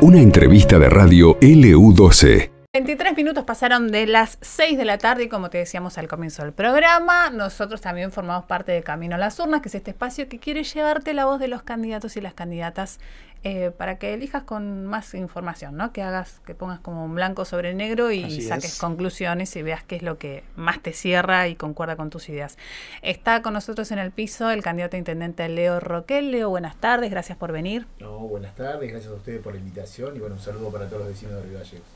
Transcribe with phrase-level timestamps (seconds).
[0.00, 2.50] Una entrevista de radio LU12.
[2.72, 6.42] 23 minutos pasaron de las 6 de la tarde y como te decíamos al comienzo
[6.42, 10.26] del programa, nosotros también formamos parte de Camino a las Urnas, que es este espacio
[10.28, 12.98] que quiere llevarte la voz de los candidatos y las candidatas
[13.44, 15.92] eh, para que elijas con más información, ¿no?
[15.92, 19.96] Que hagas, que pongas como un blanco sobre negro y saques conclusiones y veas qué
[19.96, 22.56] es lo que más te cierra y concuerda con tus ideas.
[23.02, 26.30] Está con nosotros en el piso el candidato a intendente Leo Roquel.
[26.30, 27.86] Leo, buenas tardes, gracias por venir.
[27.98, 31.00] No, buenas tardes, gracias a ustedes por la invitación y bueno, un saludo para todos
[31.00, 31.88] los vecinos de Río Gallegos.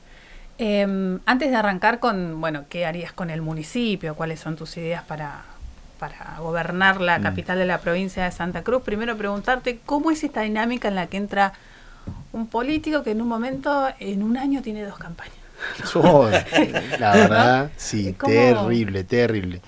[0.59, 4.17] Em, antes de arrancar con, bueno, ¿qué harías con el municipio?
[4.17, 5.45] ¿Cuáles son tus ideas para,
[5.99, 7.23] para gobernar la mm.
[7.23, 8.83] capital de la provincia de Santa Cruz?
[8.83, 11.53] Primero preguntarte, ¿cómo es esta dinámica en la que entra
[12.33, 15.37] un político que en un momento, en un año, tiene dos campañas?
[17.01, 19.61] la verdad, sí, terrible, terrible.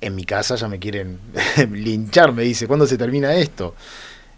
[0.00, 1.18] En mi casa ya me quieren
[1.72, 3.74] linchar, me dice, ¿cuándo se termina esto?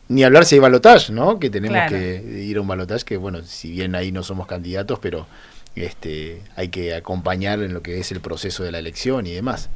[0.08, 1.40] Ni hablar si hay balotaje, ¿no?
[1.40, 5.00] Que tenemos que ir a un balotaje, que bueno, si bien ahí no somos candidatos,
[5.00, 5.26] pero
[5.74, 9.68] este, hay que acompañar en lo que es el proceso de la elección y demás.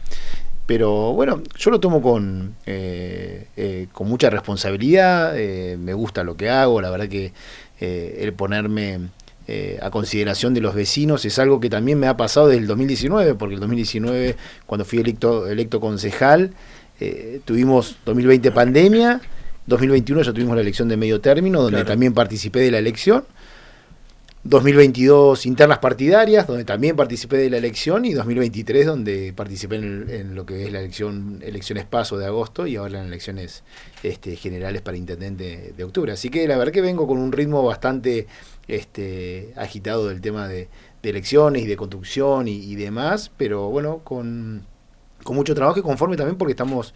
[0.71, 6.37] Pero bueno, yo lo tomo con, eh, eh, con mucha responsabilidad, eh, me gusta lo
[6.37, 7.33] que hago, la verdad que
[7.81, 9.01] el ponerme
[9.83, 13.35] a consideración de los vecinos es algo que también me ha pasado desde el 2019,
[13.35, 16.53] porque el 2019, cuando fui electo, electo concejal,
[17.45, 19.21] tuvimos 2020 pandemia,
[19.67, 23.25] 2021 ya tuvimos la elección de medio término, donde también participé de la elección.
[24.43, 30.47] 2022 internas partidarias, donde también participé de la elección, y 2023 donde participé en, lo
[30.47, 33.63] que es la elección elecciones paso de agosto y ahora en elecciones
[34.03, 36.13] este, generales para intendente de octubre.
[36.13, 38.27] Así que la verdad que vengo con un ritmo bastante
[38.67, 40.69] este, agitado del tema de,
[41.03, 44.65] elecciones y de construcción y, demás, pero bueno, con,
[45.27, 46.95] mucho trabajo y conforme también porque estamos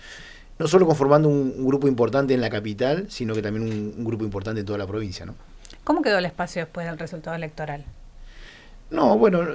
[0.59, 3.65] no solo conformando un, grupo importante en la capital, sino que también
[3.97, 5.35] un grupo importante en toda la provincia, ¿no?
[5.85, 7.85] ¿Cómo quedó el espacio después del resultado electoral?
[8.91, 9.47] No, bueno,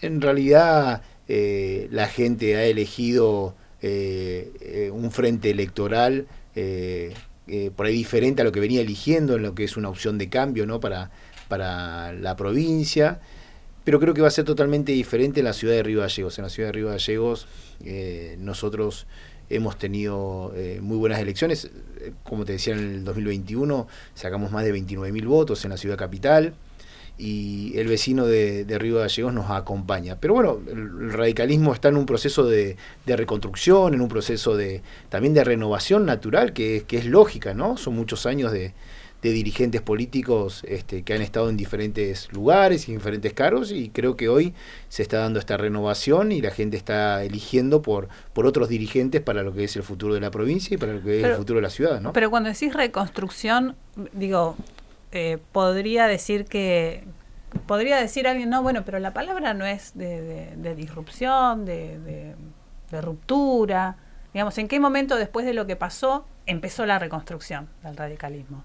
[0.00, 6.26] en realidad eh, la gente ha elegido eh, eh, un frente electoral
[7.76, 10.28] por ahí diferente a lo que venía eligiendo en lo que es una opción de
[10.28, 10.78] cambio ¿no?
[10.78, 11.10] para,
[11.48, 13.20] para la provincia,
[13.82, 16.38] pero creo que va a ser totalmente diferente en la ciudad de Río Gallegos.
[16.38, 17.48] En la ciudad de Río Gallegos
[18.38, 19.06] nosotros
[19.50, 21.70] hemos tenido eh, muy buenas elecciones.
[22.00, 25.96] Eh, como te decía, en el 2021 sacamos más de 29.000 votos en la ciudad
[25.96, 26.54] capital
[27.16, 30.18] y el vecino de, Río Gallegos nos acompaña.
[30.20, 34.82] Pero bueno, el, radicalismo está en un proceso de, de, reconstrucción, en un proceso de
[35.08, 37.76] también de renovación natural, que, que es lógica, ¿no?
[37.76, 38.72] Son muchos años de,
[39.24, 43.88] de dirigentes políticos este, que han estado en diferentes lugares y en diferentes cargos y
[43.88, 44.52] creo que hoy
[44.90, 49.42] se está dando esta renovación y la gente está eligiendo por, por otros dirigentes para
[49.42, 51.56] lo que es el futuro de la provincia y para lo que es el futuro
[51.56, 52.02] de la ciudad.
[52.02, 52.12] ¿no?
[52.12, 53.76] Pero cuando decís reconstrucción,
[54.12, 54.56] digo,
[55.10, 57.04] eh, podría decir que,
[57.66, 62.34] podría decir alguien, no, bueno, pero la palabra no es de, disrupción, de,
[62.90, 63.96] de, ruptura.
[64.34, 68.64] Digamos, ¿en qué momento después de lo que pasó empezó la reconstrucción del radicalismo?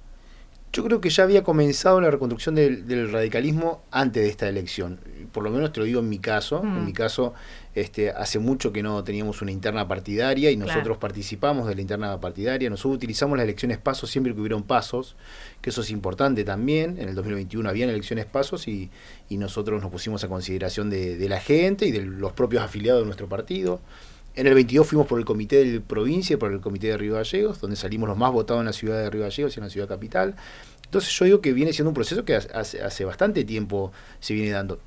[0.72, 5.00] Yo creo que ya había comenzado la reconstrucción del, radicalismo antes de esta elección.
[5.32, 6.62] Por lo menos te lo digo en mi caso.
[6.62, 6.86] En mm.
[6.86, 7.34] mi caso,
[7.74, 12.20] este, hace mucho que no teníamos una interna partidaria y nosotros participamos de la interna
[12.20, 12.70] partidaria.
[12.70, 15.16] Nosotros utilizamos las elecciones pasos siempre que hubieron pasos,
[15.62, 17.00] que eso es importante también.
[17.00, 18.92] En el 2021 habían elecciones pasos y,
[19.32, 23.06] nosotros nos pusimos a consideración de, de la gente y de los propios afiliados de
[23.06, 23.80] nuestro partido.
[24.40, 27.60] En el 22 fuimos por el comité de provincia por el comité de Río Gallegos,
[27.60, 29.90] donde salimos los más votados en la ciudad de Río Gallegos y en la ciudad
[29.90, 30.34] capital.
[30.86, 33.92] Entonces yo digo que viene siendo un proceso que hace, bastante tiempo
[34.22, 34.80] se viene dando.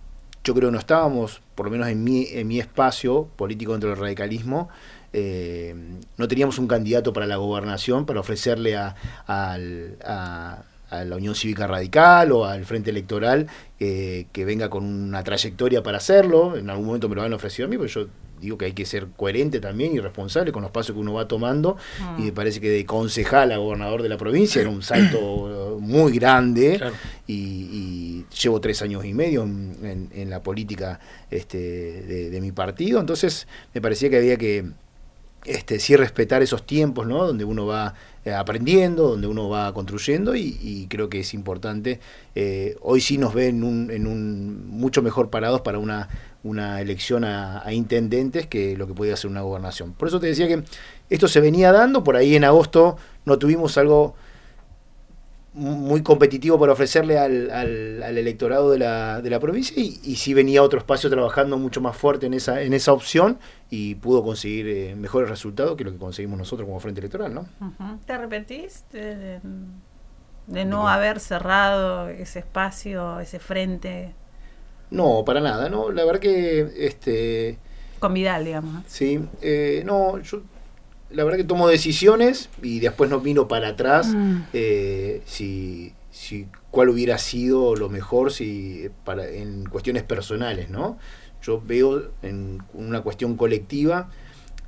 [0.43, 3.91] Yo creo que no estábamos, por lo menos en mi, en mi espacio político dentro
[3.91, 4.71] del radicalismo,
[5.13, 5.75] eh,
[6.17, 8.95] no teníamos un candidato para la gobernación para ofrecerle a,
[9.29, 13.49] la Unión Cívica Radical o al Frente Electoral
[13.79, 16.57] eh, que venga con una trayectoria para hacerlo.
[16.57, 18.07] En algún momento me lo han ofrecido a mí, pero yo
[18.43, 21.29] digo que hay que ser coherente también y responsable con los pasos que uno va
[21.29, 21.77] tomando.
[22.01, 22.21] Mm.
[22.21, 26.13] Y me parece que de concejal a gobernador de la provincia era un salto muy
[26.13, 26.81] grande.
[27.27, 30.99] Y, llevo tres años y medio en, la política
[31.31, 31.59] este,
[32.31, 32.99] de, mi partido.
[32.99, 34.65] Entonces me parecía que había que
[35.45, 37.27] este, sí respetar esos tiempos, ¿no?
[37.27, 42.01] Donde uno va eh, aprendiendo, donde uno va construyendo y, creo que es importante.
[42.35, 46.09] Eh, hoy sí nos ven un, en un mucho mejor parados para una
[46.43, 49.93] una elección a, intendentes que lo que podía ser una gobernación.
[49.93, 50.63] Por eso te decía que
[51.11, 54.15] esto se venía dando, por ahí en agosto no tuvimos algo
[55.55, 60.33] muy competitivo para ofrecerle al, al, electorado de la, de la provincia y, y, sí
[60.33, 63.39] venía otro espacio trabajando mucho más fuerte en esa, en esa opción
[63.69, 67.35] y pudo conseguir eh, mejores resultados que lo que conseguimos nosotros como frente electoral.
[67.35, 67.47] ¿no?
[68.07, 69.41] ¿Te arrepentís de,
[70.47, 74.15] de no haber cerrado ese espacio, ese frente.
[74.93, 77.59] No, para nada, no, la verdad que este
[77.99, 78.83] con Vidal, digamos.
[78.89, 80.43] Sí, eh, no, yo
[81.11, 84.41] la verdad que tomo decisiones y después no miro para atrás mm.
[84.53, 90.99] eh, si, si cuál hubiera sido lo mejor si para en cuestiones personales, ¿no?
[91.43, 94.11] Yo veo en una cuestión colectiva,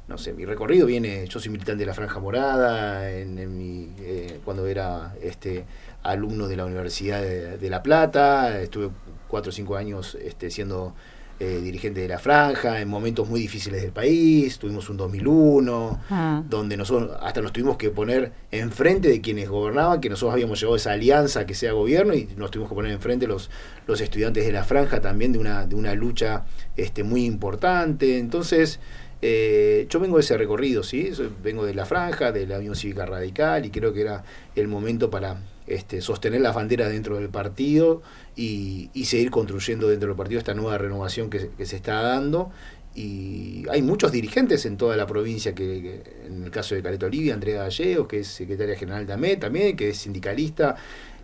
[0.07, 4.41] no sé, mi recorrido viene, yo soy militante de la Franja Morada, en, mi, eh,
[4.45, 5.65] cuando era este
[6.03, 8.91] alumno de la Universidad de, de La Plata, estuve
[9.35, 10.95] cuatro o cinco años este, siendo
[11.41, 16.45] eh, dirigente de la franja, en momentos muy difíciles del país, tuvimos un 2001, ah.
[16.49, 20.77] donde nosotros hasta nos tuvimos que poner enfrente de quienes gobernaban, que nosotros habíamos llevado
[20.77, 23.51] esa alianza que sea gobierno y nos tuvimos que poner enfrente los,
[23.89, 26.45] los estudiantes de la franja también de una, de una lucha
[26.77, 28.19] este, muy importante.
[28.21, 28.79] Entonces,
[29.21, 31.11] eh, yo vengo de ese recorrido, ¿sí?
[31.43, 34.23] vengo de la franja, de la Unión Cívica Radical y creo que era
[34.55, 38.03] el momento para este, sostener las banderas dentro del partido
[38.37, 42.51] y, seguir construyendo dentro del partido esta nueva renovación que, se está dando.
[42.95, 47.35] Y hay muchos dirigentes en toda la provincia, que, en el caso de Caleta Olivia,
[47.35, 50.77] Andrea Gallegos, que es secretaria general de AME también, que es sindicalista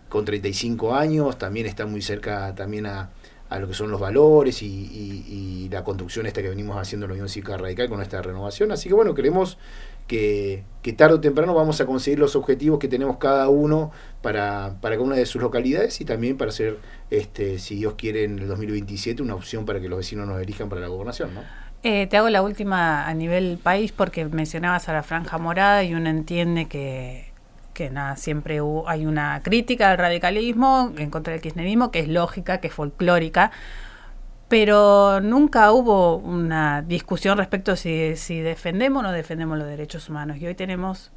[0.09, 3.09] con 35 años, también está muy cerca también a,
[3.59, 7.29] lo que son los valores y, la construcción esta que venimos haciendo en la Unión
[7.29, 8.73] Cívica Radical con esta renovación.
[8.73, 9.57] Así que bueno, queremos
[10.11, 13.91] que, tarde o temprano vamos a conseguir los objetivos que tenemos cada uno
[14.21, 16.79] para, para cada una de sus localidades y también para ser,
[17.09, 20.67] este, si Dios quiere, en el 2027 una opción para que los vecinos nos elijan
[20.67, 21.33] para la gobernación.
[21.33, 21.41] ¿no?
[21.83, 25.93] Eh, te hago la última a nivel país porque mencionabas a la franja morada y
[25.93, 27.31] uno entiende que,
[27.73, 32.59] que nada, siempre hay una crítica al radicalismo en contra del kirchnerismo que es lógica,
[32.59, 33.51] que es folclórica
[34.51, 40.39] pero nunca hubo una discusión respecto si, si defendemos o no defendemos los derechos humanos.
[40.41, 41.09] Y hoy tenemos,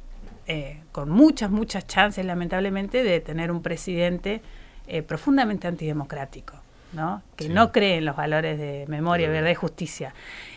[0.47, 4.41] eh, con muchas, muchas chances, lamentablemente, de tener un presidente
[4.87, 6.53] eh, profundamente antidemocrático,
[6.93, 7.23] ¿no?
[7.35, 10.13] que no cree en los valores de memoria, verdad y justicia.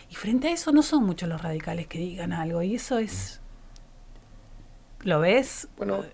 [0.09, 3.41] Y frente a eso no son muchos los radicales que digan algo, y eso es...
[5.01, 5.67] ¿Lo ves?
[5.75, 6.05] Bueno,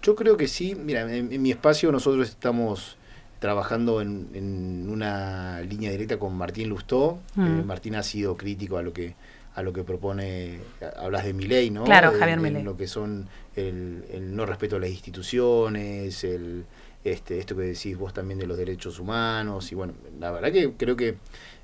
[0.00, 0.74] yo creo que sí.
[0.74, 2.95] Mira, en mi espacio nosotros estamos
[3.38, 7.20] trabajando en, una línea directa con Martín Lustó.
[7.34, 7.60] Mm.
[7.60, 9.14] Eh, Martín ha sido crítico a lo que
[9.54, 10.60] a lo que propone,
[10.98, 11.84] hablas de Milei, ¿no?
[11.84, 12.62] Claro, Javier Milei.
[12.62, 14.04] Lo que son el,
[14.36, 16.66] no respeto a las instituciones, el,
[17.02, 20.72] este, esto que decís vos también de los derechos humanos, y bueno, la verdad que
[20.76, 21.16] creo que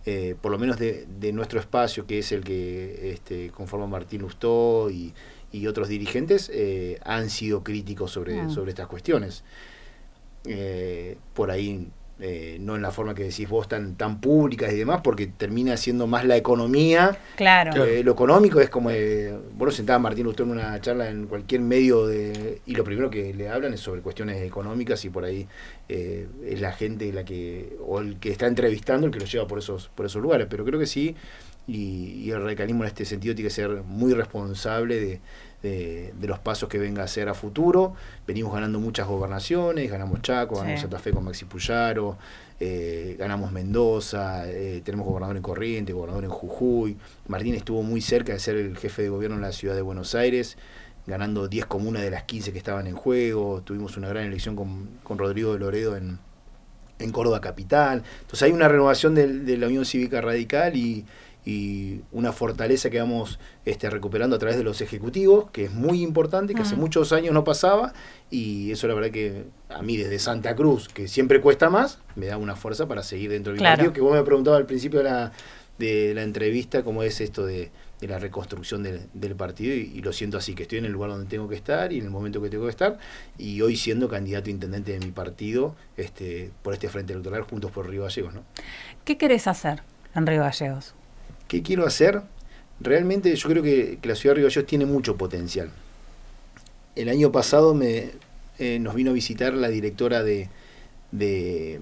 [0.05, 4.91] eh, por lo menos de, nuestro espacio, que es el que este, conforma Martín Lustó
[4.91, 5.13] y,
[5.69, 8.51] otros dirigentes, eh, han sido críticos sobre, mm.
[8.51, 9.45] sobre estas cuestiones.
[10.45, 11.87] Eh, por ahí
[12.19, 15.77] eh, no en la forma que decís vos tan tan públicas y demás porque termina
[15.77, 17.73] siendo más la economía claro.
[18.03, 21.61] lo económico es como eh, vos lo sentaba Martín usted en una charla en cualquier
[21.61, 25.47] medio de y lo primero que le hablan es sobre cuestiones económicas y por ahí
[25.89, 29.59] es la gente la que o el que está entrevistando el que lo lleva por
[29.59, 30.47] esos por esos lugares.
[30.51, 31.15] Pero creo que sí
[31.67, 35.21] y, y el radicalismo en este sentido tiene que ser muy responsable de
[35.63, 37.95] de, los pasos que venga a hacer a futuro.
[38.27, 42.19] Venimos ganando muchas gobernaciones, ganamos Chaco, ganamos Santa Fe con Maxi Puyaro,
[42.59, 46.97] eh, ganamos Mendoza, eh, tenemos gobernador en Corriente, gobernador en Jujuy.
[47.29, 50.15] Martín estuvo muy cerca de ser el jefe de gobierno en la ciudad de Buenos
[50.15, 50.59] Aires,
[51.07, 53.63] ganando 10 comunas de las 15 que estaban en juego.
[53.63, 56.19] Tuvimos una gran elección con, con Rodrigo de Loredo en,
[56.99, 58.03] en Córdoba Capital.
[58.21, 61.05] Entonces hay una renovación de la Unión Cívica Radical y,
[61.45, 66.03] y una fortaleza que vamos este, recuperando a través de los ejecutivos, que es muy
[66.03, 67.93] importante, que hace muchos años no pasaba,
[68.31, 72.27] y eso la verdad que a mí desde Santa Cruz, que siempre cuesta más, me
[72.27, 75.05] da una fuerza para seguir dentro del partido, que vos me preguntabas al principio de
[75.05, 75.33] la,
[75.79, 77.71] de la entrevista cómo es esto de,
[78.01, 81.49] la reconstrucción del, partido, y, lo siento así, que estoy en el lugar donde tengo
[81.49, 82.99] que estar y en el momento que tengo que estar,
[83.39, 87.89] y hoy siendo candidato intendente de mi partido este, por este frente electoral, juntos por
[87.89, 88.35] Río Gallegos.
[88.35, 88.43] ¿no?
[89.05, 89.83] ¿Qué querés hacer
[90.17, 90.97] en Río Gallegos?
[91.53, 92.23] ¿Qué quiero hacer?
[92.81, 95.69] Realmente yo creo que, la ciudad de Río Gallegos tiene mucho potencial.
[96.97, 98.13] El año pasado me,
[98.59, 100.49] eh, nos vino a visitar la directora de,
[101.11, 101.79] de,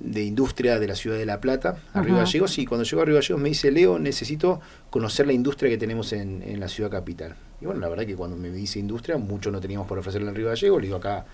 [0.00, 3.14] industria de la ciudad de La Plata, a Río Gallegos, y cuando llegó a Río
[3.14, 4.60] Gallegos me dice, Leo, necesito
[4.90, 7.36] conocer la industria que tenemos en, la ciudad capital.
[7.60, 10.34] Y bueno, la verdad que cuando me dice industria, mucho no teníamos por ofrecerle en
[10.34, 11.24] Río Gallegos, le digo acá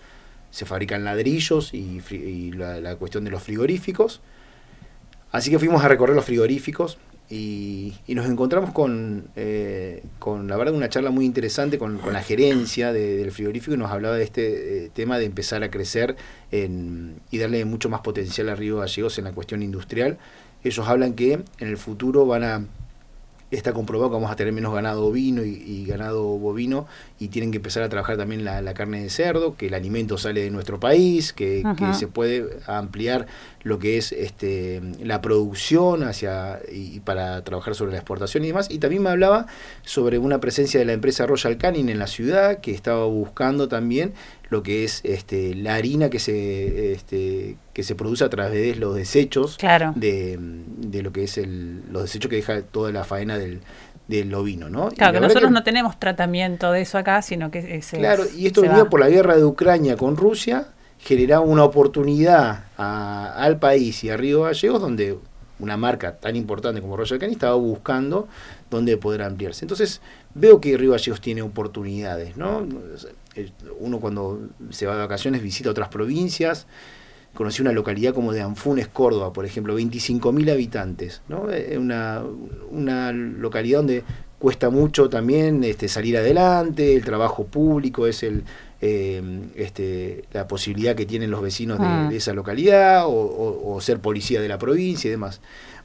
[0.51, 4.21] se fabrican ladrillos y, la, cuestión de los frigoríficos.
[5.33, 6.99] Así que fuimos a recorrer los frigoríficos,
[7.31, 12.93] y, nos encontramos con, eh, con, la verdad, una charla muy interesante con, la gerencia
[12.93, 16.17] del frigorífico y nos hablaba de este eh, tema de empezar a crecer
[16.51, 20.17] y darle mucho más potencial a Río Gallegos en la cuestión industrial.
[20.65, 22.65] Ellos hablan que en el futuro van a
[23.51, 26.87] está comprobado que vamos a tener menos ganado ovino y, ganado bovino
[27.19, 30.43] y tienen que empezar a trabajar también la, carne de cerdo, que el alimento sale
[30.43, 31.63] de nuestro país, que,
[31.95, 33.27] se puede ampliar
[33.63, 38.69] lo que es este, la producción hacia y para trabajar sobre la exportación y demás.
[38.71, 39.47] Y también me hablaba
[39.83, 44.13] sobre una presencia de la empresa Royal Canin en la ciudad, que estaba buscando también
[44.51, 48.81] lo que es este, la harina que se, este, que se produce a través de
[48.81, 49.59] los desechos
[49.95, 53.61] de, de, lo que es el, los desechos que deja toda la faena del,
[54.09, 54.89] del ovino, ¿no?
[54.89, 58.63] Claro, que nosotros no tenemos tratamiento de eso acá, sino que es, Claro, y esto
[58.63, 64.17] venía por la guerra de Ucrania con Rusia, generaba una oportunidad al país y a
[64.17, 65.19] Río Gallegos, donde
[65.61, 68.29] una marca tan importante como Royal Canin estaba buscando
[68.71, 69.65] dónde poder ampliarse.
[69.65, 70.01] Entonces,
[70.35, 72.67] veo que Río Gallegos tiene oportunidades, ¿no?
[73.79, 76.67] Uno cuando se va de vacaciones visita otras provincias,
[77.35, 81.51] conocí una localidad como de Anfunes, Córdoba, por ejemplo, 25.000 habitantes, ¿no?
[81.51, 82.23] Es una,
[82.71, 84.05] una localidad donde
[84.39, 88.45] cuesta mucho también este, salir adelante, el trabajo público es el,
[88.81, 89.21] eh,
[89.57, 92.11] este, la posibilidad que tienen los vecinos de, ah.
[92.13, 95.41] esa localidad o, ser policía de la provincia y demás.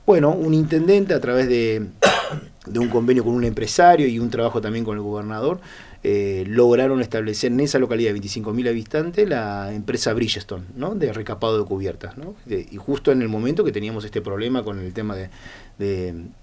[0.05, 1.87] Bueno, un intendente a través de,
[2.65, 5.59] de un convenio con un empresario y un trabajo también con el gobernador,
[6.05, 10.95] eh, lograron establecer en esa localidad de 25.000 habitantes la empresa Bridgestone, ¿no?
[10.95, 12.17] de recapado de cubiertas.
[12.17, 12.35] ¿no?
[12.45, 15.29] y justo en el momento que teníamos este problema con el tema de,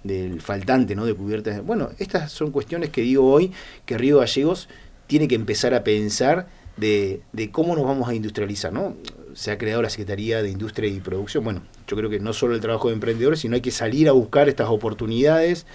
[0.03, 1.05] del faltante ¿no?
[1.05, 1.63] de cubiertas.
[1.63, 3.53] Bueno, estas son cuestiones que digo hoy
[3.85, 4.69] que Río Gallegos
[5.07, 6.49] tiene que empezar a pensar
[6.79, 8.97] de, de, cómo nos vamos a industrializar, ¿no?
[9.35, 11.45] Se ha creado la Secretaría de Industria y Producción.
[11.45, 14.13] Bueno, yo creo que no solo el trabajo de emprendedores, sino hay que salir a
[14.13, 15.67] buscar estas oportunidades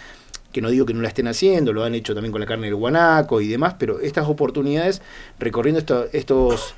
[0.56, 2.68] que no digo que no la estén haciendo, lo han hecho también con la carne
[2.68, 5.02] del guanaco y demás, pero estas oportunidades,
[5.38, 5.84] recorriendo
[6.14, 6.76] estos,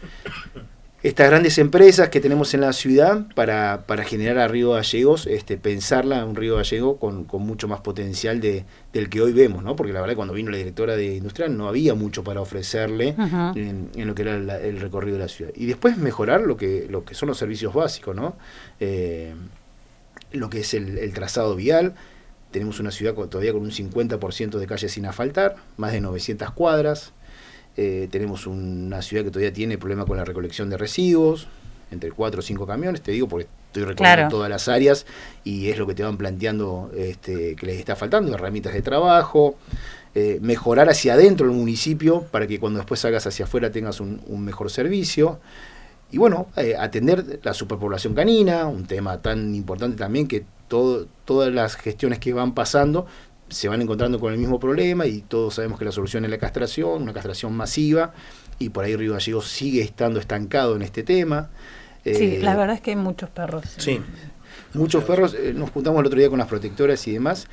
[1.04, 5.58] estas grandes empresas que tenemos en la ciudad para, para generar a Río Gallegos, este,
[5.58, 9.76] pensarla un Río Gallego con, con mucho más potencial de, del que hoy vemos, ¿no?
[9.76, 13.14] Porque la verdad cuando vino la directora de Industrial no había mucho para ofrecerle
[13.54, 15.52] en, lo que era el recorrido de la ciudad.
[15.56, 18.38] Y después mejorar lo que, lo que son los servicios básicos, ¿no?
[18.80, 19.36] Eh,
[20.32, 21.94] lo que es el, el trazado vial,
[22.52, 27.14] tenemos una ciudad todavía con un 50% de calles sin asfaltar, más de 900 cuadras.
[27.76, 31.48] Eh, tenemos una ciudad que todavía tiene problema con la recolección de residuos,
[31.92, 35.06] entre 4 o 5 camiones, te digo porque estoy recorriendo todas las áreas
[35.44, 39.56] y es lo que te van planteando este, que les está faltando, herramientas de trabajo,
[40.16, 44.20] eh, mejorar hacia adentro el municipio para que cuando después salgas hacia afuera tengas un,
[44.44, 45.40] mejor servicio.
[46.12, 51.76] Y bueno, eh, atender la superpoblación canina, un tema tan importante también que todas las
[51.76, 53.06] gestiones que van pasando
[53.50, 56.38] se van encontrando con el mismo problema y todos sabemos que la solución es la
[56.38, 58.14] castración, una castración masiva,
[58.60, 61.50] y por ahí Río Gallegos sigue estando estancado en este tema.
[62.04, 63.64] Sí, eh, la verdad es que hay muchos perros.
[63.78, 64.02] Sí,
[64.74, 65.34] muchos perros.
[65.34, 67.48] Eh, nos juntamos el otro día con las protectoras y demás.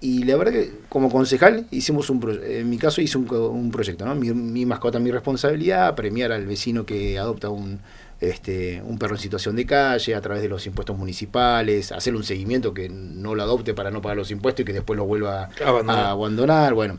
[0.00, 4.04] Y la verdad que como concejal hicimos un en mi caso hice un, un proyecto,
[4.04, 4.14] ¿no?
[4.14, 7.80] Mi, mi mascota, mi responsabilidad, premiar al vecino que adopta un,
[8.20, 12.22] este, un perro en situación de calle a través de los impuestos municipales, hacer un
[12.22, 15.50] seguimiento que no lo adopte para no pagar los impuestos y que después lo vuelva
[15.64, 16.74] a abandonar.
[16.74, 16.98] Bueno,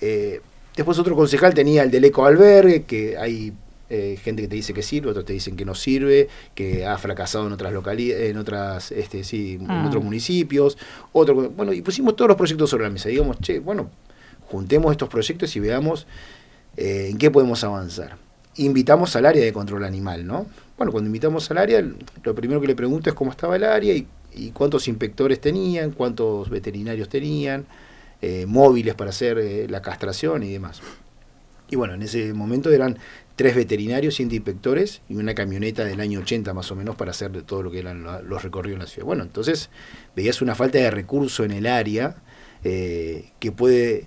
[0.00, 0.40] eh,
[0.76, 3.52] después otro concejal tenía el del eco albergue, que hay
[3.92, 6.96] eh, gente que te dice que sirve, otros te dicen que no sirve, que ha
[6.96, 9.84] fracasado en otras localidades, en otras, este, sí, en ah.
[9.86, 10.78] otros municipios.
[11.12, 13.10] Otro, bueno, y pusimos todos los proyectos sobre la mesa.
[13.10, 13.90] Digamos, che, bueno,
[14.46, 16.06] juntemos estos proyectos y veamos
[16.76, 18.16] eh, en qué podemos avanzar
[18.56, 20.46] invitamos al área de control animal, ¿no?
[20.76, 21.82] Bueno, cuando invitamos al área,
[22.22, 24.06] lo primero que le pregunto es cómo estaba el área y,
[24.52, 27.66] cuántos inspectores tenían, cuántos veterinarios tenían,
[28.22, 30.80] eh, móviles para hacer la castración y demás.
[31.72, 32.98] Y bueno, en ese momento eran
[33.34, 37.42] tres veterinarios, siete inspectores y una camioneta del año 80 más o menos para hacer
[37.42, 39.06] todo lo que eran los recorridos en la ciudad.
[39.06, 39.70] Bueno, entonces
[40.14, 42.16] veías una falta de recurso en el área
[42.62, 44.06] eh, que puede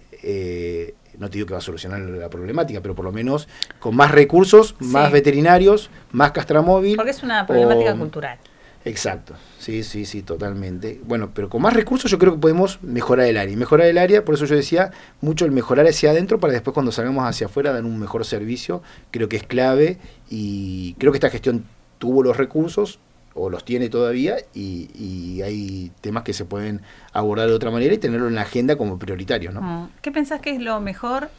[1.19, 3.47] no te digo que va a solucionar la problemática, pero por lo menos
[3.79, 6.95] con más recursos, más veterinarios, más castramóvil.
[6.95, 8.37] Porque es una problemática cultural.
[8.85, 11.01] Exacto, sí, sí, sí, totalmente.
[11.03, 13.51] Bueno, pero con más recursos yo creo que podemos mejorar el área.
[13.51, 16.73] Y mejorar el área, por eso yo decía, mucho el mejorar hacia adentro para después
[16.73, 19.97] cuando salgamos hacia afuera dar un mejor servicio, creo que es clave
[20.29, 21.65] y creo que esta gestión
[21.97, 22.99] tuvo los recursos,
[23.35, 27.97] o los tiene todavía y, hay temas que se pueden abordar de otra manera y
[27.97, 29.51] tenerlo en la agenda como prioritario.
[29.51, 29.61] ¿no?
[29.61, 29.89] Mm.
[30.01, 31.29] ¿Qué pensás que es lo mejor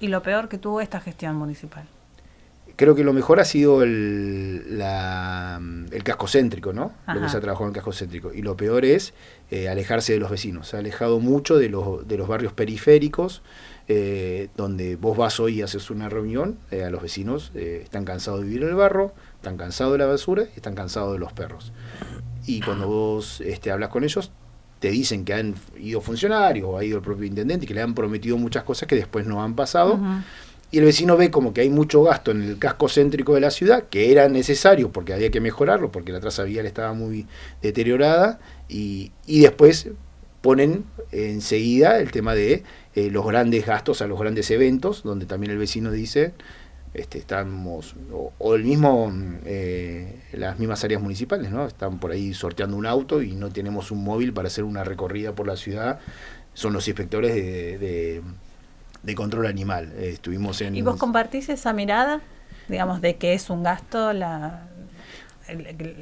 [0.00, 1.86] y lo peor que tuvo esta gestión municipal?
[2.78, 4.80] Creo que lo mejor ha sido el,
[5.90, 6.92] el casco céntrico, ¿no?
[7.12, 8.32] Lo que se ha trabajado en el casco céntrico.
[8.32, 9.14] Y lo peor es
[9.50, 10.68] eh, alejarse de los vecinos.
[10.68, 13.42] Se ha alejado mucho de los, de los barrios periféricos,
[13.88, 18.42] eh, donde vos vas hoy y haces una reunión, eh, a los vecinos están cansados
[18.42, 21.32] de vivir en el barro, están cansados de la basura y están cansados de los
[21.32, 21.72] perros.
[22.46, 24.30] Y cuando vos este, hablas con ellos,
[24.78, 27.82] te dicen que han ido funcionarios o ha ido el propio intendente y que le
[27.82, 29.98] han prometido muchas cosas que después no han pasado.
[30.70, 33.50] Y el vecino ve como que hay mucho gasto en el casco céntrico de la
[33.50, 37.26] ciudad, que era necesario porque había que mejorarlo, porque la traza vial estaba muy
[37.62, 39.88] deteriorada, y, y después
[40.40, 42.62] ponen enseguida el tema de
[42.94, 46.32] eh, los grandes gastos a los grandes eventos, donde también el vecino dice,
[46.94, 47.94] este, estamos,
[48.38, 49.12] o, el mismo,
[49.44, 51.66] eh, las mismas áreas municipales, ¿no?
[51.66, 55.34] Están por ahí sorteando un auto y no tenemos un móvil para hacer una recorrida
[55.34, 56.00] por la ciudad.
[56.54, 58.22] Son los inspectores de,
[59.14, 59.92] control animal.
[59.96, 60.76] Eh, estuvimos en...
[60.76, 62.20] ¿Y vos compartís esa mirada,
[62.68, 64.68] digamos, de que es un gasto la,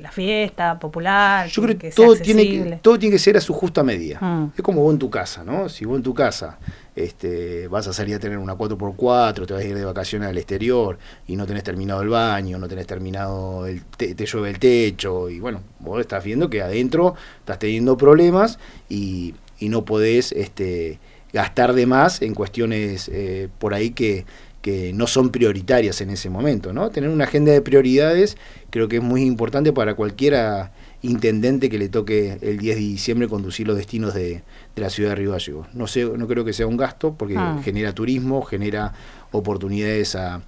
[0.00, 1.48] la fiesta popular.
[1.48, 4.18] Yo creo que, todo, tiene que todo tiene que ser a su justa medida.
[4.20, 4.52] Mm.
[4.56, 5.68] Es como vos en tu casa, ¿no?
[5.68, 6.58] Si vos en tu casa
[6.94, 10.38] este, vas a salir a tener una 4x4, te vas a ir de vacaciones al
[10.38, 15.28] exterior y no tenés terminado el baño, no tenés terminado, el te, llueve el techo
[15.28, 18.58] y bueno, vos estás viendo que adentro estás teniendo problemas
[18.88, 20.98] y, y no podés este,
[21.36, 24.24] gastar de más en cuestiones eh, por ahí que
[24.62, 26.90] que no son prioritarias en ese momento, ¿no?
[26.90, 28.36] Tener una agenda de prioridades
[28.70, 33.28] creo que es muy importante para cualquiera intendente que le toque el 10 de diciembre
[33.28, 34.42] conducir los destinos de,
[34.74, 35.68] la ciudad de Río Gallegos.
[35.72, 37.60] No sé, no creo que sea un gasto porque ah.
[37.62, 38.92] genera turismo, genera
[39.30, 40.42] oportunidades a,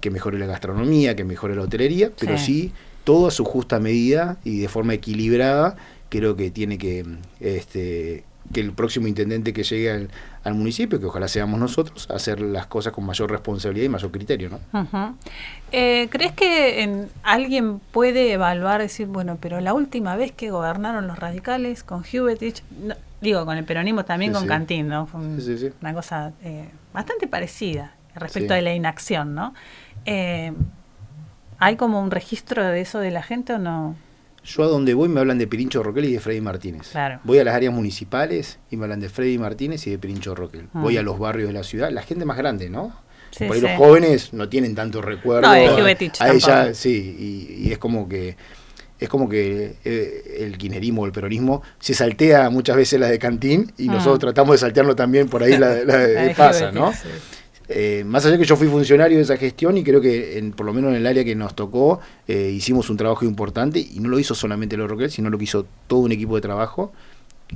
[0.00, 2.72] que mejore la gastronomía, que mejore la hotelería, pero sí.
[3.04, 5.76] todo a su justa medida y de forma equilibrada
[6.08, 7.04] creo que tiene que
[7.38, 10.08] este, que el próximo intendente que llegue
[10.44, 14.50] al, municipio, que ojalá seamos nosotros, hacer las cosas con mayor responsabilidad y mayor criterio.
[14.50, 15.16] ¿no?
[15.72, 21.18] Eh, ¿Crees que alguien puede evaluar, decir, bueno, pero la última vez que gobernaron los
[21.18, 22.62] radicales con Hubetich,
[23.20, 25.06] digo, con el peronismo también con Cantín, ¿no?
[25.06, 25.20] Fue
[25.80, 29.54] una cosa eh, bastante parecida respecto de la inacción, ¿no?
[30.04, 30.52] Eh,
[31.58, 33.96] ¿Hay como un registro de eso de la gente o no?
[34.44, 36.92] Yo a donde voy me hablan de Pirincho Roquel y de Freddy Martínez.
[37.24, 40.68] Voy a las áreas municipales y me hablan de Freddy Martínez y de Pirincho Roquel.
[40.74, 40.80] Ah.
[40.80, 42.94] Voy a los barrios de la ciudad, la gente más grande, ¿no?
[43.38, 45.48] Por ahí los jóvenes no tienen tanto recuerdo.
[45.48, 45.96] No, de
[46.74, 48.36] sí, y, es como que
[49.00, 53.72] es como que eh, el kirchnerismo el peronismo se saltea muchas veces la de Cantín
[53.76, 53.92] y ah.
[53.92, 56.92] nosotros tratamos de saltearlo también por ahí la, de pasa, ¿no?
[57.68, 60.66] Eh, más allá que yo fui funcionario de esa gestión y creo que en, por
[60.66, 64.10] lo menos en el área que nos tocó eh, hicimos un trabajo importante y no
[64.10, 66.92] lo hizo solamente el Roquel, sino lo que hizo todo un equipo de trabajo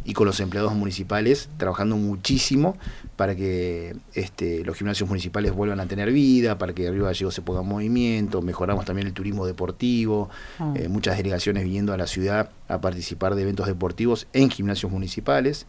[0.05, 2.77] y con los empleados municipales trabajando muchísimo
[3.17, 7.43] para que este, los gimnasios municipales vuelvan a tener vida, para que Río Gallego se
[7.43, 10.73] ponga en movimiento, mejoramos también el turismo deportivo, ah.
[10.77, 15.67] eh, muchas delegaciones viniendo a la ciudad a participar de eventos deportivos en gimnasios municipales.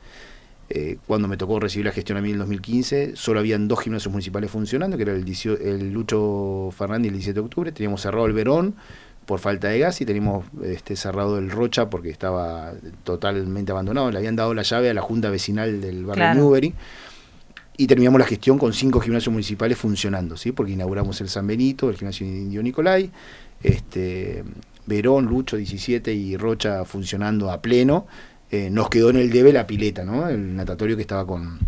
[0.71, 3.79] Eh, cuando me tocó recibir la gestión a mí en el 2015, solo habían dos
[3.79, 8.27] gimnasios municipales funcionando, que era el, el Lucho Fernández el 17 de octubre, teníamos cerrado
[8.27, 8.75] el Verón
[9.25, 14.19] por falta de gas y teníamos este, cerrado el Rocha porque estaba totalmente abandonado, le
[14.19, 16.73] habían dado la llave a la Junta Vecinal del barrio Newbery
[17.77, 20.51] y terminamos la gestión con cinco gimnasios municipales funcionando, ¿sí?
[20.51, 23.09] porque inauguramos el San Benito, el gimnasio Indio Nicolai,
[23.63, 24.43] este,
[24.85, 28.05] Verón, Lucho 17 y Rocha funcionando a pleno
[28.51, 30.27] eh, nos quedó en el debe la pileta, ¿no?
[30.27, 31.59] El natatorio que estaba con,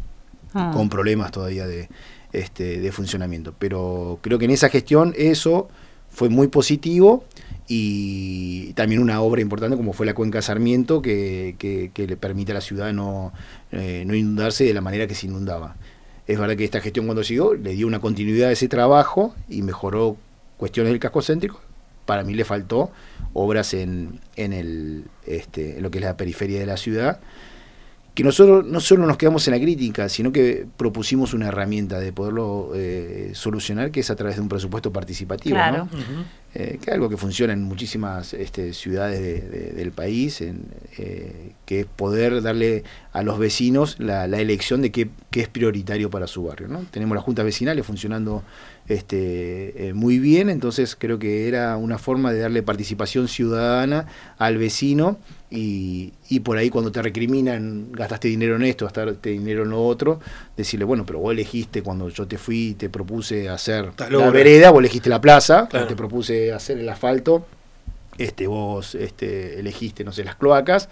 [0.54, 0.72] ah.
[0.74, 1.90] con problemas todavía de,
[2.34, 3.54] este, de funcionamiento.
[3.58, 5.70] Pero creo que en esa gestión eso
[6.10, 7.24] fue muy positivo
[7.68, 12.56] y también una obra importante como fue la cuenca Sarmiento que, que, le permite a
[12.56, 13.32] la ciudad no,
[13.72, 15.76] eh, no inundarse de la manera que se inundaba.
[16.28, 19.62] Es verdad que esta gestión cuando llegó le dio una continuidad a ese trabajo y
[19.62, 20.18] mejoró
[20.58, 21.62] cuestiones del casco céntrico.
[22.06, 22.92] Para mí le faltó
[23.34, 27.20] obras en, en, el, este, en lo que es la periferia de la ciudad,
[28.14, 32.12] que nosotros no solo nos quedamos en la crítica, sino que propusimos una herramienta de
[32.12, 35.58] poderlo eh, solucionar, que es a través de un presupuesto participativo.
[35.58, 35.88] ¿no?
[36.54, 40.66] Eh, que es algo que funciona en muchísimas este, ciudades del país, en,
[40.98, 42.84] eh, que es poder darle
[43.14, 46.68] a los vecinos la, elección de qué, es prioritario para su barrio.
[46.68, 46.84] ¿no?
[46.92, 48.44] Tenemos las juntas vecinales funcionando
[48.92, 54.58] este, eh, muy bien, entonces creo que era una forma de darle participación ciudadana al
[54.58, 55.18] vecino
[55.50, 59.82] y, y, por ahí cuando te recriminan, gastaste dinero en esto, gastaste dinero en lo
[59.82, 60.20] otro,
[60.58, 64.72] decirle, bueno, pero vos elegiste cuando yo te fui y te propuse hacer la vereda,
[64.72, 67.46] vos elegiste la plaza, te propuse hacer el asfalto,
[68.18, 70.90] este, vos este, elegiste, no sé, las cloacas,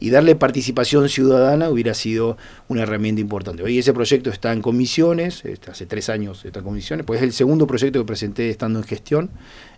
[0.00, 3.62] y darle participación ciudadana hubiera sido una herramienta importante.
[3.62, 7.32] Hoy ese proyecto está en comisiones, hace tres años está en comisiones, pues es el
[7.34, 9.30] segundo proyecto que presenté estando en gestión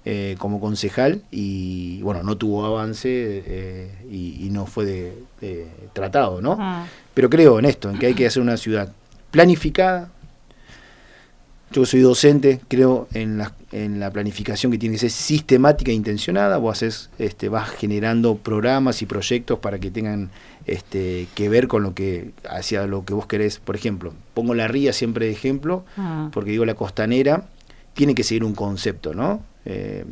[0.04, 6.86] eh, como concejal y bueno, no tuvo avance eh, y, no fue de, tratado, ¿no?
[7.14, 8.92] Pero creo en esto, en que hay que hacer una ciudad
[9.32, 10.11] planificada,
[11.72, 15.94] Yo soy docente, creo en la, en la planificación que tiene que ser sistemática e
[15.94, 16.58] intencionada.
[16.58, 20.30] Vos haces, este, vas generando programas y proyectos para que tengan
[20.66, 23.58] este, que ver con lo que hacia lo que vos querés.
[23.58, 26.30] Por ejemplo, pongo la ría siempre de ejemplo, Ah.
[26.32, 27.46] porque digo la costanera
[27.94, 29.42] tiene que seguir un concepto, ¿no?
[29.64, 30.04] Eh,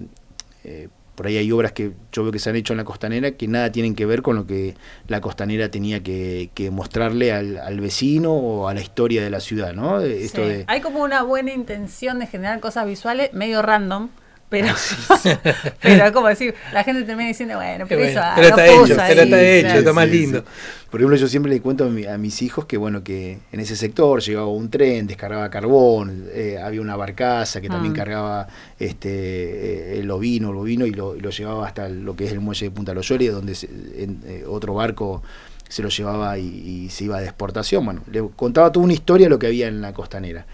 [0.65, 0.89] eh,
[1.21, 3.47] por ahí hay obras que yo veo que se han hecho en la costanera que
[3.47, 4.75] nada tienen que ver con lo que
[5.07, 9.41] la costanera tenía que, que mostrarle al, al vecino o a la historia de la
[9.41, 10.01] ciudad, ¿no?
[10.01, 10.49] Eh, Esto Sí.
[10.49, 14.09] de, Hay como una buena intención de generar cosas visuales, medio random,
[14.51, 14.67] pero,
[15.81, 18.57] pero es como decir, la gente termina diciendo, bueno, pero Bueno, eso ah, pero no
[18.63, 19.79] está puso hecho, ahí, pero está hecho, claro.
[19.79, 20.45] está más lindo.
[20.91, 23.61] Por ejemplo, yo siempre le cuento a, mi- a mis hijos que bueno que en
[23.61, 27.97] ese sector llegaba un tren, descargaba carbón, eh, había una barcaza que también Mm.
[27.97, 32.25] cargaba este eh, el ovino, el bovino y lo, y lo llevaba hasta lo que
[32.25, 35.23] es el muelle de Punta Loyoria, donde se- en- eh, otro barco
[35.69, 36.47] se lo llevaba y,
[36.87, 37.85] y se iba de exportación.
[37.85, 40.45] Bueno, le contaba toda una historia de lo que había en la costanera.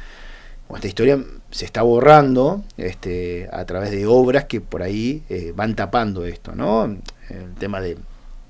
[0.69, 5.53] Bueno, esta historia se está borrando este, a través de obras que por ahí eh,
[5.55, 6.85] van tapando esto, ¿no?
[6.85, 7.97] El tema de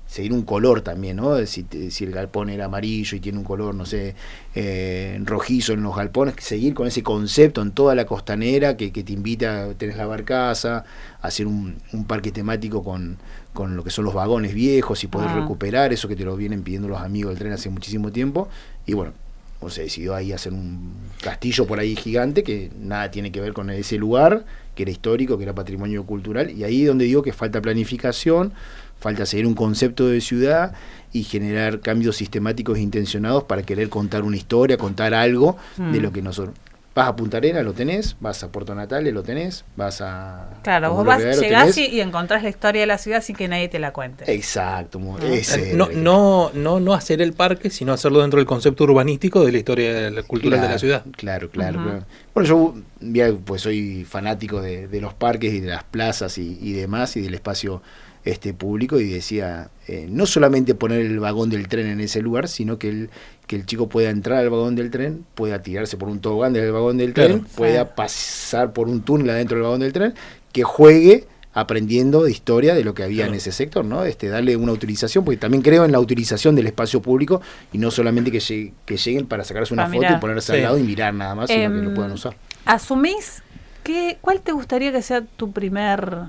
[0.07, 1.45] seguir un color también, ¿no?
[1.45, 4.15] Si, el galpón era amarillo y tiene un color, no sé,
[4.55, 9.03] eh, rojizo en los galpones, seguir con ese concepto en toda la costanera que, que
[9.03, 10.85] te invita, tenés la barcaza,
[11.21, 13.17] a hacer un, un parque temático con,
[13.53, 15.35] con lo que son los vagones viejos y poder Ah.
[15.41, 18.47] recuperar eso que te lo vienen pidiendo los amigos del tren hace muchísimo tiempo.
[18.85, 19.11] Y bueno,
[19.59, 23.53] o se decidió ahí hacer un castillo por ahí gigante que nada tiene que ver
[23.53, 27.33] con ese lugar, que era histórico, que era patrimonio cultural, y ahí donde digo que
[27.33, 28.53] falta planificación,
[28.99, 30.73] falta seguir un concepto de ciudad
[31.13, 36.03] y generar cambios sistemáticos e intencionados para querer contar una historia, contar algo de Mm.
[36.03, 36.55] lo que nosotros...
[36.97, 40.49] Vas a Punta Arenas, lo tenés, vas a Puerto Natales, lo tenés, vas a...
[40.63, 43.69] Claro, vos vas, llegás y, y encontrás la historia de la ciudad sin que nadie
[43.69, 44.23] te la cuente.
[44.33, 48.47] Exacto, ese No, era el- no, no, no hacer el parque, sino hacerlo dentro del
[48.47, 51.05] concepto urbanístico de la historia cultural de la Claro, ciudad.
[51.15, 51.79] Claro, claro.
[51.83, 52.05] Claro.
[52.33, 56.57] Bueno, yo ya, pues soy fanático de, de los parques y de las plazas y,
[56.59, 57.83] y demás y del espacio
[58.25, 62.49] este público y decía eh, no solamente poner el vagón del tren en ese lugar,
[62.49, 63.09] sino que el
[63.47, 66.71] que el chico pueda entrar al vagón del tren, pueda tirarse por un tobogán del
[66.71, 67.29] vagón del Claro.
[67.35, 70.13] tren, pueda pasar por un túnel adentro del vagón del tren,
[70.51, 73.31] que juegue aprendiendo de historia de lo que había Claro.
[73.31, 74.03] en ese sector, ¿no?
[74.03, 77.41] Este, darle una utilización, porque también creo en la utilización del espacio público
[77.73, 80.57] y no solamente que, llegue- que lleguen para sacarse una Para foto y ponerse Sí.
[80.57, 82.35] al lado y mirar nada más, sino que Em, lo puedan usar.
[82.65, 83.41] ¿Asumís
[83.83, 86.25] que, cuál te gustaría que sea tu primer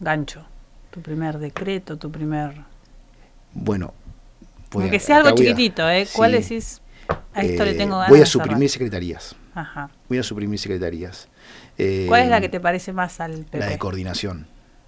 [0.00, 0.42] gancho?
[0.90, 2.52] Tu primer decreto, tu primer...
[3.54, 3.94] Bueno,
[4.70, 6.06] voy Aunque a- sea algo chiquitito, ¿eh?
[6.12, 6.82] ¿Cuál sí, decís?
[7.34, 8.46] A esto le eh, tengo ganas Voy a de cerrar"?
[8.46, 9.34] suprimir secretarías.
[9.54, 9.90] Ajá.
[10.08, 11.28] Voy a suprimir secretarías.
[11.78, 13.58] Eh, ¿Cuál es la que te parece más al PP?
[13.58, 14.46] La de coordinación.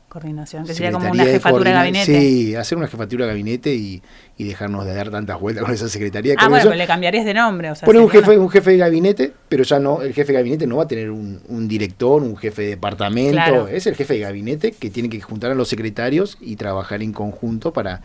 [0.08, 2.04] Coordinación, que sería como una de jefatura de gabinete.
[2.20, 4.02] Sí, hacer una jefatura de gabinete y,
[4.36, 6.34] y dejarnos de dar tantas vueltas con esa secretaría.
[6.36, 7.70] ah, bueno, pero le cambiarías de nombre.
[7.70, 10.38] O sea, un jefe, una- un jefe de gabinete, pero ya no, el jefe de
[10.38, 13.68] gabinete no va a tener un, un director, un jefe de departamento, Claro.
[13.68, 17.14] es el jefe de gabinete que tiene que juntar a los secretarios y trabajar en
[17.14, 18.02] conjunto para,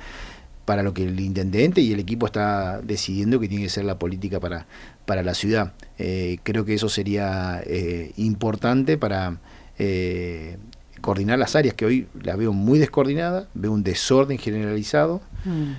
[0.67, 3.97] para lo que el intendente y el equipo está decidiendo que tiene que ser la
[3.97, 4.65] política para,
[5.05, 5.71] para la ciudad.
[5.97, 9.37] Eh, creo que eso sería eh, importante para
[9.79, 10.57] eh,
[10.99, 15.21] coordinar las áreas que hoy las veo muy descoordinadas, veo un desorden generalizado.
[15.45, 15.71] Mm.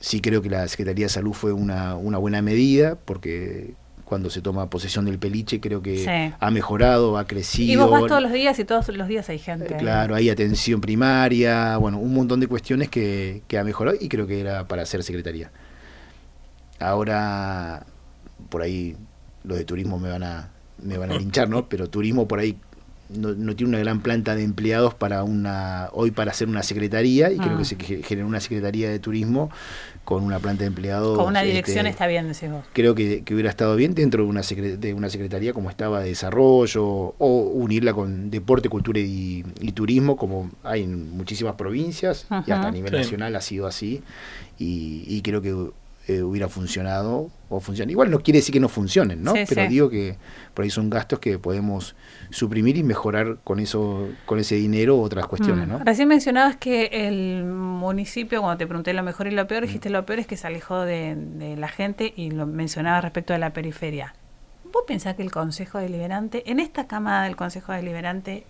[0.00, 3.74] Sí creo que la Secretaría de Salud fue una, una buena medida porque
[4.12, 6.34] cuando se toma posesión del peliche creo que Sí.
[6.38, 7.72] ha mejorado, ha crecido.
[7.72, 9.74] Y vos vas todos los días y todos los días hay Eh, gente.
[9.78, 14.26] Claro, hay atención primaria, bueno, un montón de cuestiones que, que ha mejorado y creo
[14.26, 15.50] que era para ser secretaría.
[16.78, 17.86] Ahora,
[18.50, 18.96] por ahí,
[19.44, 20.50] los de turismo me van a,
[20.82, 21.66] me van a linchar, ¿no?
[21.70, 22.58] Pero turismo por ahí
[23.16, 27.30] no, no tiene una gran planta de empleados para una hoy para hacer una secretaría
[27.30, 27.58] y creo Ah.
[27.58, 29.50] que se ge- generó una secretaría de turismo
[30.04, 31.16] con una planta de empleados.
[31.16, 32.64] Con una este, dirección está bien, decís vos.
[32.72, 36.00] creo que, que hubiera estado bien dentro de una, secre- de una secretaría como estaba
[36.00, 42.26] de desarrollo o unirla con deporte, cultura y, y turismo como hay en muchísimas provincias
[42.30, 42.96] y hasta a nivel Sí.
[42.96, 44.02] nacional ha sido así
[44.58, 45.70] y, y creo que
[46.08, 47.92] eh, hubiera funcionado o funciona.
[47.92, 49.32] Igual no quiere decir que no funcionen, ¿no?
[49.34, 49.68] Sí, Pero sí.
[49.68, 50.16] digo que
[50.54, 51.94] por ahí son gastos que podemos
[52.30, 55.70] suprimir y mejorar con eso, con ese dinero otras cuestiones, Mm.
[55.70, 55.78] ¿no?
[55.84, 60.04] Recién mencionabas que el municipio, cuando te pregunté lo mejor y lo peor, dijiste lo
[60.06, 63.52] peor es que se alejó de, de la gente y lo mencionabas respecto de la
[63.52, 64.14] periferia.
[64.72, 68.44] ¿Vos pensás que el Consejo Deliberante, en esta Cámara del Consejo Deliberante,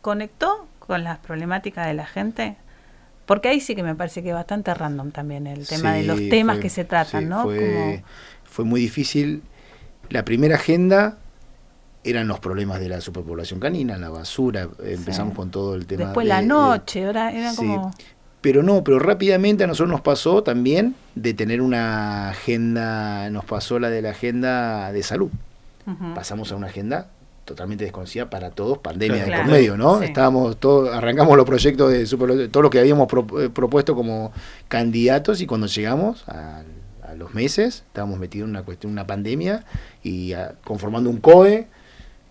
[0.00, 2.56] conectó con las problemáticas de la gente?
[3.26, 6.18] Porque ahí sí que me parece que es bastante random también el tema de los
[6.28, 7.42] temas fue- que se tratan, sí, ¿no?
[7.44, 8.02] Fue, Como-
[8.44, 9.42] fue muy difícil.
[10.10, 11.18] La primera agenda
[12.04, 14.68] eran los problemas de la superpoblación canina, la basura.
[14.84, 15.36] Empezamos Sí.
[15.36, 16.06] con todo el tema.
[16.06, 17.56] Después de- la de- noche, ahora era sí.
[17.58, 17.92] como...
[18.40, 23.78] Pero no, pero rápidamente a nosotros nos pasó también de tener una agenda, nos pasó
[23.78, 25.30] la de la agenda de salud.
[26.16, 27.06] Pasamos a una agenda
[27.52, 29.42] totalmente desconocida para todos, pandemia Claro.
[29.42, 29.98] de por medio, ¿no?
[29.98, 30.06] Sí.
[30.06, 34.32] Estábamos todos, arrancamos los proyectos de super, todo lo que habíamos pro- eh, propuesto como
[34.68, 36.62] candidatos y cuando llegamos a,
[37.06, 39.64] a los meses estábamos metidos en una cuestión, una pandemia
[40.02, 41.66] y ah, conformando un COE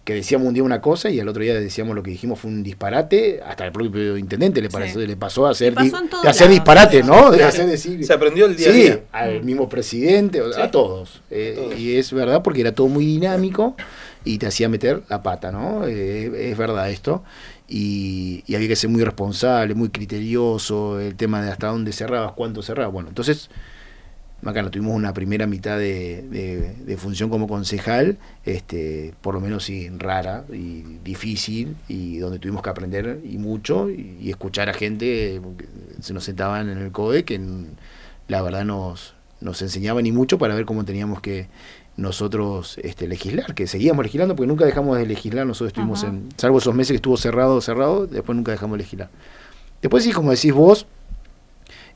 [0.03, 2.49] que decíamos un día una cosa y al otro día decíamos lo que dijimos fue
[2.49, 5.05] un disparate, hasta el propio intendente le, pareció, Sí.
[5.05, 5.95] le pasó a hacer, di- de
[6.27, 7.03] hacer lados, disparate.
[7.03, 7.29] ¿no?
[7.29, 7.49] De Claro.
[7.49, 8.99] hacer decir, Se aprendió el día a Sí, día.
[9.11, 10.59] al mismo presidente, Sí.
[10.59, 11.21] a todos.
[11.29, 11.79] Eh, A todos.
[11.79, 13.75] Y es verdad porque era todo muy dinámico
[14.23, 15.85] y te hacía meter la pata, ¿no?
[15.85, 17.23] Eh, es verdad esto.
[17.67, 22.61] Y, había que ser muy responsable, muy criterioso, el tema de hasta dónde cerrabas, cuánto
[22.61, 22.91] cerrabas.
[22.93, 23.49] Bueno, entonces,
[24.41, 30.43] Macana, tuvimos una primera mitad de, función como concejal, este, por lo menos sí, rara
[30.51, 35.41] y difícil, y donde tuvimos que aprender y mucho, y, y escuchar a gente,
[36.01, 37.39] se nos sentaban en el COE, que
[38.27, 41.47] la verdad nos, nos enseñaban y mucho para ver cómo teníamos que
[41.97, 46.13] nosotros este, legislar, que seguíamos legislando, porque nunca dejamos de legislar, nosotros estuvimos Ajá.
[46.13, 49.09] en, salvo esos meses que estuvo cerrado, cerrado, después nunca dejamos de legislar.
[49.81, 50.87] Después sí, como decís vos,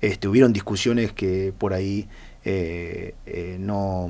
[0.02, 2.08] este, hubieron discusiones que por ahí
[2.44, 4.08] eh, eh, no,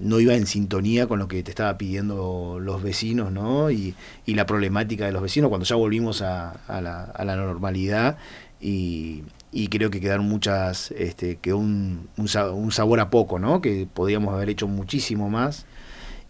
[0.00, 3.70] no iba en sintonía con lo que te estaba pidiendo los vecinos, ¿no?
[3.70, 3.94] Y,
[4.24, 8.16] y la problemática de los vecinos cuando ya volvimos a, a la, a la normalidad
[8.60, 13.38] y, y creo que quedaron muchas, este, quedó un, un, sa- un sabor a poco,
[13.38, 13.60] ¿no?
[13.60, 15.66] Que podíamos haber hecho muchísimo más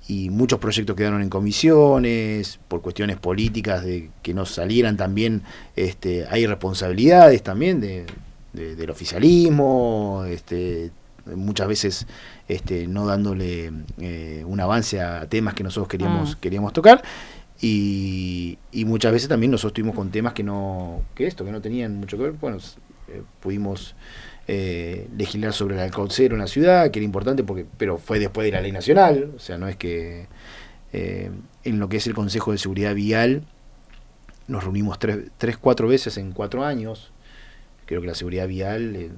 [0.09, 5.43] y muchos proyectos quedaron en comisiones por cuestiones políticas de que no salieran también
[5.77, 8.07] este hay responsabilidades también de,
[8.55, 10.91] de- del oficialismo este
[11.37, 12.07] muchas veces
[12.49, 16.41] este no dándole eh, un avance a temas que nosotros queríamos Mm.
[16.41, 17.03] queríamos tocar
[17.61, 21.61] y, y muchas veces también nosotros estuvimos con temas que no que esto que no
[21.61, 22.57] tenían mucho que ver bueno
[23.41, 23.95] pudimos
[24.49, 28.19] eh, legislar sobre el alcohol cero en la ciudad, que era importante, porque pero fue
[28.19, 30.27] después de la ley nacional, o sea, no es que
[30.93, 31.31] eh,
[31.65, 33.45] en lo que es el Consejo de Seguridad Vial
[34.49, 37.13] nos reunimos tres, tres cuatro veces en cuatro años.
[37.87, 39.11] Creo que la seguridad vial, eh,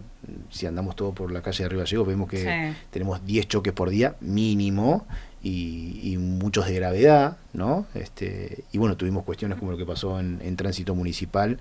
[0.50, 2.76] si andamos todo por la calle de Río Gallegos, vemos que Sí.
[2.90, 5.06] tenemos 10 choques por día mínimo
[5.42, 7.84] y, y muchos de gravedad, ¿no?
[7.94, 11.58] Este, y bueno, tuvimos cuestiones como lo que pasó en, en tránsito municipal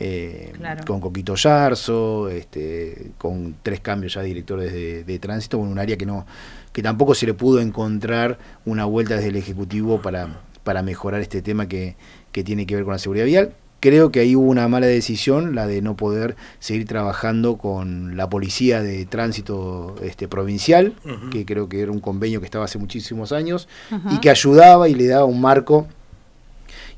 [0.00, 0.84] eh, Claro.
[0.86, 5.78] con Coquito Yarzo, este, con tres cambios ya de directores de, de tránsito, con un
[5.78, 6.26] área que no
[6.72, 11.40] que tampoco se le pudo encontrar una vuelta desde el Ejecutivo para, para mejorar este
[11.40, 11.94] tema que,
[12.32, 13.54] que tiene que ver con la seguridad vial.
[13.78, 18.28] Creo que ahí hubo una mala decisión, la de no poder seguir trabajando con la
[18.28, 20.94] policía de tránsito este, provincial,
[21.30, 23.68] que creo que era un convenio que estaba hace muchísimos años
[24.10, 25.86] y que ayudaba y le daba un marco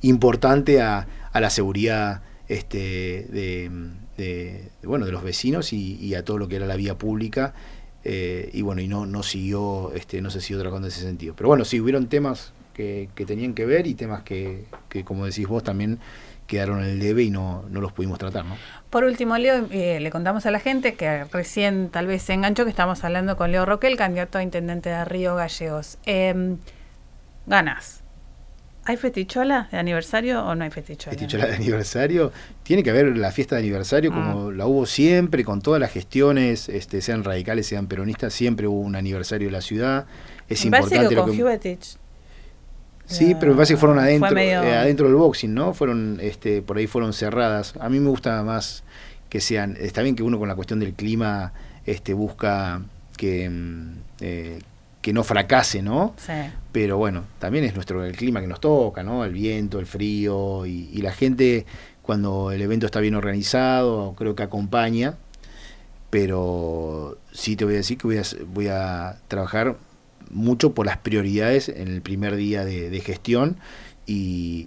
[0.03, 3.27] importante a, a la seguridad este,
[4.17, 7.55] de, bueno, de los vecinos y, y a todo lo que era la vía pública.
[8.09, 11.35] eh, y bueno, y no, no siguió, este, no se siguió trabajando en ese sentido.
[11.37, 15.27] Pero bueno, sí, hubieron temas que, que tenían que ver y temas que, que, como
[15.27, 15.99] decís vos, también
[16.47, 18.57] quedaron en el debe y no, no los pudimos tratar, ¿no?
[18.91, 22.63] Por último, Leo, eh, le contamos a la gente que recién tal vez se enganchó
[22.63, 25.99] que estamos hablando con Leo Roquel, candidato a intendente de Río Gallegos.
[26.07, 26.57] Eh,
[27.47, 28.05] ganas.
[28.89, 31.11] ¿Hay festichola de aniversario o no hay festichola?
[31.17, 32.33] festichola de aniversario.
[32.63, 34.53] Tiene que haber la fiesta de aniversario como Ah.
[34.53, 38.95] la hubo siempre, con todas las gestiones, este, sean radicales, sean peronistas, siempre hubo un
[38.97, 40.07] aniversario de la ciudad.
[40.49, 41.79] Es Me importante que lo con que...
[43.07, 45.75] Sí, pero me parece que fueron Fue adentro, medio- eh, adentro del boxing, ¿no?
[45.75, 47.75] Fueron, este, por ahí fueron cerradas.
[47.81, 48.83] A mí me gusta más
[49.29, 51.53] que sean, está bien que uno con la cuestión del clima,
[51.85, 52.83] este, busca
[53.17, 54.59] que, mm, eh,
[55.07, 56.15] que no fracase, ¿no?
[56.17, 56.33] Sí.
[56.73, 59.25] pero bueno, también es nuestro el clima que nos toca, ¿no?
[59.25, 61.65] El viento, el frío y, y la gente
[62.03, 65.15] cuando el evento está bien organizado, creo que acompaña,
[66.11, 69.77] pero sí te voy a decir que voy a, voy a trabajar
[70.29, 73.59] mucho por las prioridades en el primer día de, de gestión
[74.07, 74.67] y,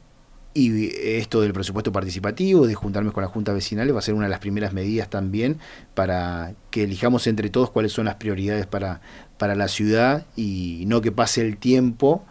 [0.54, 4.25] y esto del presupuesto participativo, de juntarme con la Junta Vecinal, va a ser una
[4.25, 5.58] de las primeras medidas también
[5.93, 9.02] para que elijamos entre todos cuáles son las prioridades para,
[9.39, 12.23] para la ciudad y no que pase el tiempo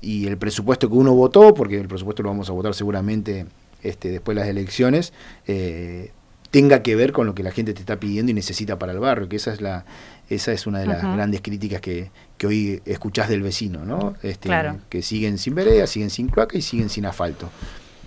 [0.00, 3.46] y el presupuesto que uno votó, porque el presupuesto lo vamos a votar seguramente
[3.82, 5.12] este, después de las elecciones,
[5.46, 6.12] eh,
[6.50, 9.00] tenga que ver con lo que la gente te está pidiendo y necesita para el
[9.00, 9.84] barrio, que esa es la
[10.30, 14.14] esa es una de las grandes críticas que, que hoy escuchás del vecino, ¿no?
[14.22, 14.78] Este, Claro.
[14.88, 17.50] Que siguen sin vereda, siguen sin cloaca y siguen sin asfalto.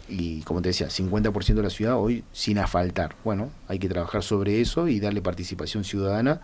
[0.09, 3.15] Y como te decía, 50% de la ciudad hoy sin asfaltar.
[3.23, 6.41] Bueno, hay que trabajar sobre eso y darle participación ciudadana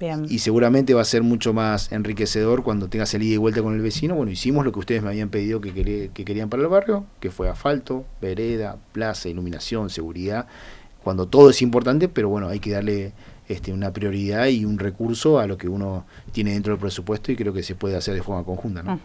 [0.00, 0.26] Bien.
[0.28, 3.74] y seguramente va a ser mucho más enriquecedor cuando tengas el ida y vuelta con
[3.74, 4.14] el vecino.
[4.14, 7.04] Bueno, hicimos lo que ustedes me habían pedido que, quería- que querían para el barrio,
[7.20, 10.46] que fue asfalto, vereda, plaza, iluminación, seguridad,
[11.02, 13.12] cuando todo es importante, pero bueno, hay que darle
[13.46, 17.36] este, una prioridad y un recurso a lo que uno tiene dentro del presupuesto y
[17.36, 18.82] creo que se puede hacer de forma conjunta.
[18.82, 18.98] ¿no?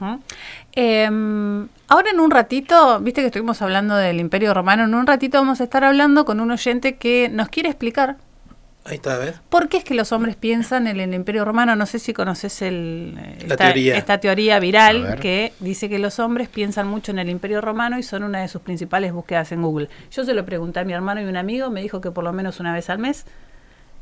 [0.73, 5.37] Em, ahora en un ratito, viste que estuvimos hablando del Imperio Romano, en un ratito
[5.39, 8.15] vamos a estar hablando con un oyente que nos quiere explicar
[8.89, 9.35] Ahí está, ¿ves?
[9.49, 11.75] por qué es que los hombres piensan en el Imperio Romano.
[11.75, 13.95] No sé si conoces el, La esta, teoría.
[13.95, 18.03] esta teoría viral que dice que los hombres piensan mucho en el Imperio Romano y
[18.03, 19.89] son una de sus principales búsquedas en Google.
[20.11, 22.33] Yo se lo pregunté a mi hermano y un amigo, me dijo que por lo
[22.33, 23.25] menos una vez al mes.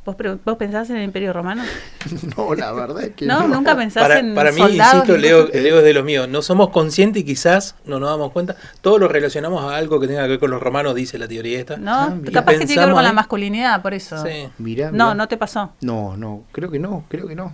[0.08, 0.16] ¿Vos,
[0.46, 1.64] vos pensás en el Imperio Romano?
[2.38, 5.48] No, la verdad es que No, nunca pensás Para, en para mí, soldados insisto, Leo?
[5.48, 6.30] Leo es de los míos.
[6.30, 8.56] No somos conscientes y quizás no nos damos cuenta.
[8.80, 11.60] Todo lo relacionamos a algo que tenga que ver con los romanos, dice la teoría
[11.60, 11.76] esta.
[11.76, 14.24] No, Ah, capaz que tiene que ver con la masculinidad, por eso.
[14.26, 14.48] Sí.
[14.60, 15.74] Mirá, No, no te pasó.
[15.82, 17.54] No, no, creo que no, creo que no.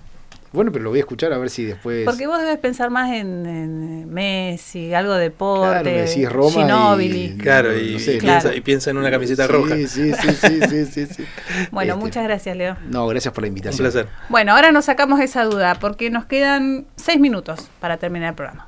[0.54, 2.06] Bueno, pero lo voy a escuchar a ver si después...
[2.06, 6.96] Porque vos debes pensar más en, en Messi, algo de deporte, Claro, me decís Roma
[7.02, 7.38] y-.
[7.40, 8.42] Claro, y, No sé, y Claro.
[8.42, 9.76] Piensa, y piensa en una camiseta Sí, roja.
[9.76, 11.26] Sí, sí, sí, sí, sí, sí.
[11.72, 12.78] Bueno, Este, muchas gracias, Leo.
[12.88, 13.84] No, gracias por la Un invitación.
[13.84, 14.08] placer.
[14.30, 18.68] Bueno, ahora nos sacamos esa duda porque nos quedan seis minutos para terminar el programa.